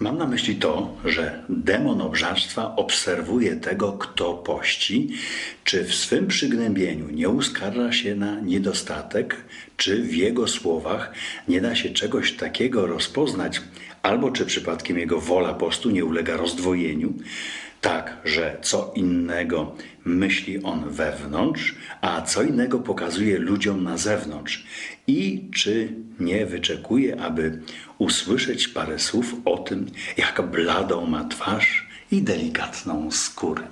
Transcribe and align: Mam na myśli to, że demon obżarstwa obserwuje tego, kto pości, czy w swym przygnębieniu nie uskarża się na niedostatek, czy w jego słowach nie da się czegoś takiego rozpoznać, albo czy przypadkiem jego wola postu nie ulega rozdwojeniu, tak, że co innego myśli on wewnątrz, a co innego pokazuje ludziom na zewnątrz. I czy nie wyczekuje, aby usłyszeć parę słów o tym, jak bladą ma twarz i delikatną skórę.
Mam 0.00 0.18
na 0.18 0.26
myśli 0.26 0.56
to, 0.56 0.96
że 1.04 1.42
demon 1.48 2.00
obżarstwa 2.00 2.76
obserwuje 2.76 3.56
tego, 3.56 3.92
kto 3.92 4.34
pości, 4.34 5.08
czy 5.64 5.84
w 5.84 5.94
swym 5.94 6.26
przygnębieniu 6.26 7.10
nie 7.10 7.28
uskarża 7.28 7.92
się 7.92 8.14
na 8.14 8.40
niedostatek, 8.40 9.36
czy 9.76 10.02
w 10.02 10.14
jego 10.14 10.48
słowach 10.48 11.12
nie 11.48 11.60
da 11.60 11.74
się 11.74 11.90
czegoś 11.90 12.32
takiego 12.32 12.86
rozpoznać, 12.86 13.60
albo 14.02 14.30
czy 14.30 14.46
przypadkiem 14.46 14.98
jego 14.98 15.20
wola 15.20 15.54
postu 15.54 15.90
nie 15.90 16.04
ulega 16.04 16.36
rozdwojeniu, 16.36 17.14
tak, 17.84 18.16
że 18.24 18.58
co 18.62 18.92
innego 18.94 19.76
myśli 20.04 20.62
on 20.62 20.90
wewnątrz, 20.90 21.74
a 22.00 22.22
co 22.22 22.42
innego 22.42 22.78
pokazuje 22.78 23.38
ludziom 23.38 23.84
na 23.84 23.96
zewnątrz. 23.96 24.64
I 25.06 25.48
czy 25.54 25.94
nie 26.20 26.46
wyczekuje, 26.46 27.20
aby 27.20 27.60
usłyszeć 27.98 28.68
parę 28.68 28.98
słów 28.98 29.34
o 29.44 29.58
tym, 29.58 29.86
jak 30.16 30.42
bladą 30.42 31.06
ma 31.06 31.24
twarz 31.24 31.88
i 32.10 32.22
delikatną 32.22 33.10
skórę. 33.10 33.62